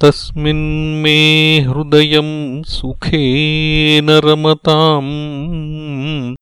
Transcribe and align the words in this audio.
तस्मिन्मे 0.00 1.60
हृदयम् 1.60 2.64
सुखेन 2.64 4.10
रमताम् 4.10 6.36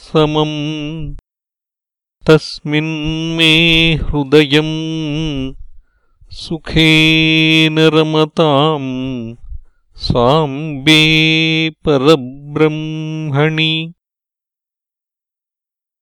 समम् 0.09 0.57
तस्मिन्मे 2.29 3.53
हृदयम् 4.09 4.75
सुखेन 6.41 7.77
रमताम् 7.95 8.91
साम्बे 10.09 11.01
परब्रह्मणि 11.85 13.73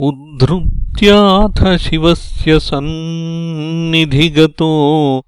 उद्धृत्याथ 0.00 1.78
शिवस्य 1.78 2.60
सन्निधिगतो 2.60 5.22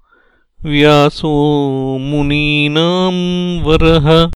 व्यासो 0.65 1.97
मुनीनाम् 1.97 3.61
वरः। 3.61 4.31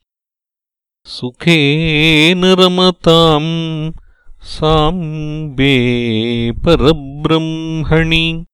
सुखेन 1.06 2.46
रमताम् 2.46 3.92
साम्बे 4.42 5.72
परब्रह्मणि। 6.52 8.46